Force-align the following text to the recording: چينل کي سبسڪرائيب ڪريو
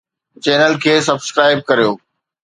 چينل 0.43 0.73
کي 0.83 0.93
سبسڪرائيب 1.07 1.59
ڪريو 1.69 1.91